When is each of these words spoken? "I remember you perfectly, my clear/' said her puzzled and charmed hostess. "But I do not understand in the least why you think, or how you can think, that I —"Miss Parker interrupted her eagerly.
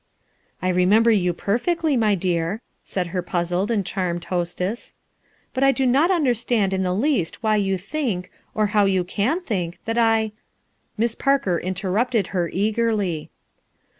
"I 0.63 0.69
remember 0.69 1.11
you 1.11 1.31
perfectly, 1.31 1.95
my 1.95 2.15
clear/' 2.15 2.61
said 2.81 3.07
her 3.13 3.21
puzzled 3.21 3.69
and 3.69 3.85
charmed 3.85 4.25
hostess. 4.25 4.95
"But 5.53 5.63
I 5.63 5.71
do 5.71 5.85
not 5.85 6.09
understand 6.09 6.73
in 6.73 6.81
the 6.81 6.91
least 6.91 7.43
why 7.43 7.57
you 7.57 7.77
think, 7.77 8.31
or 8.55 8.65
how 8.73 8.85
you 8.85 9.03
can 9.03 9.41
think, 9.41 9.77
that 9.85 9.99
I 9.99 10.31
—"Miss 10.97 11.13
Parker 11.13 11.59
interrupted 11.59 12.27
her 12.33 12.49
eagerly. 12.51 13.29